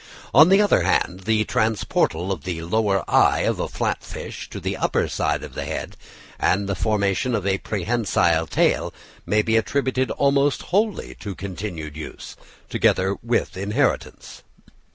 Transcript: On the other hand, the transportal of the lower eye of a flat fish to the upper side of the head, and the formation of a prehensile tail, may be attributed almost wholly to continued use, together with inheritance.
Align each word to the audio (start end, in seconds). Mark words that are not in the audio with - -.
On 0.33 0.49
the 0.49 0.63
other 0.63 0.81
hand, 0.81 1.25
the 1.25 1.45
transportal 1.45 2.31
of 2.31 2.43
the 2.43 2.63
lower 2.63 3.07
eye 3.07 3.41
of 3.41 3.59
a 3.59 3.67
flat 3.67 4.03
fish 4.03 4.49
to 4.49 4.59
the 4.59 4.75
upper 4.75 5.07
side 5.07 5.43
of 5.43 5.53
the 5.53 5.65
head, 5.65 5.95
and 6.39 6.67
the 6.67 6.73
formation 6.73 7.35
of 7.35 7.45
a 7.45 7.59
prehensile 7.59 8.47
tail, 8.47 8.91
may 9.27 9.43
be 9.43 9.57
attributed 9.57 10.09
almost 10.09 10.63
wholly 10.63 11.13
to 11.19 11.35
continued 11.35 11.95
use, 11.95 12.35
together 12.67 13.15
with 13.21 13.55
inheritance. 13.55 14.41